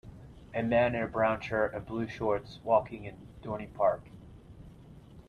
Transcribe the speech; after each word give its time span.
A 0.55 0.63
man 0.63 0.95
in 0.95 1.03
a 1.03 1.07
brown 1.07 1.41
shirt 1.41 1.75
and 1.75 1.85
blue 1.85 2.07
shorts 2.07 2.59
walking 2.63 3.05
in 3.05 3.27
Droney 3.43 3.71
Park. 3.71 4.09